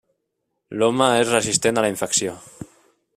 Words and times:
L'home 0.79 1.09
és 1.25 1.35
resistent 1.35 1.79
a 1.81 1.87
la 1.87 1.93
infecció. 1.95 2.37